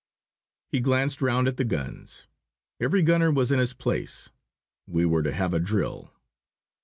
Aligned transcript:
He 0.71 0.79
glanced 0.79 1.21
round 1.21 1.47
at 1.47 1.57
the 1.57 1.63
guns. 1.63 2.25
Every 2.79 3.03
gunner 3.03 3.31
was 3.31 3.51
in 3.51 3.59
his 3.59 3.73
place. 3.75 4.31
We 4.87 5.05
were 5.05 5.21
to 5.21 5.31
have 5.31 5.53
a 5.53 5.59
drill. 5.59 6.11